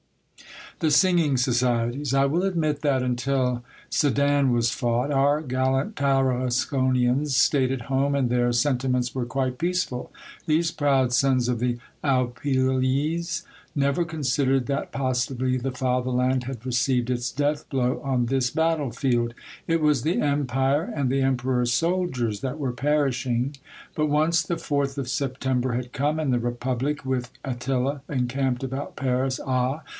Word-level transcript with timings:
THE 0.79 0.89
SINGING 0.89 1.37
SOCIETIES. 1.37 2.11
I 2.15 2.25
WILL 2.25 2.41
admit 2.41 2.81
that, 2.81 3.03
until 3.03 3.63
Sedan 3.91 4.51
was 4.51 4.71
fought, 4.71 5.11
our 5.11 5.41
gallant 5.41 5.95
Tarasconians 5.95 7.35
stayed 7.35 7.71
at 7.71 7.81
home, 7.83 8.15
and 8.15 8.31
their 8.31 8.51
sen 8.51 8.79
timents 8.79 9.13
were 9.13 9.27
quite 9.27 9.59
peaceful. 9.59 10.11
These 10.47 10.71
proud 10.71 11.13
sons 11.13 11.47
of 11.47 11.59
the 11.59 11.77
Alpilles 12.03 13.43
never 13.75 14.03
considered 14.03 14.65
that 14.65 14.91
possibly 14.91 15.55
the 15.55 15.69
Fatherland 15.69 16.45
had 16.45 16.65
received 16.65 17.11
its 17.11 17.31
death 17.31 17.69
blow 17.69 18.01
on 18.03 18.25
this 18.25 18.49
battlefield. 18.49 19.35
It 19.67 19.81
was 19.81 20.01
the 20.01 20.19
Empire, 20.19 20.91
and 20.95 21.11
the 21.11 21.21
Emperor's 21.21 21.71
soldiers 21.71 22.39
that 22.39 22.57
were 22.57 22.73
perishing. 22.73 23.55
But 23.93 24.07
once 24.07 24.41
the 24.41 24.57
Fourth 24.57 24.97
of 24.97 25.07
September 25.07 25.73
had 25.73 25.93
come 25.93 26.19
and 26.19 26.33
the 26.33 26.39
Republic, 26.39 27.05
with 27.05 27.29
Attila 27.45 28.01
encamped 28.09 28.63
about 28.63 28.95
Paris, 28.95 29.39
ah 29.45 29.83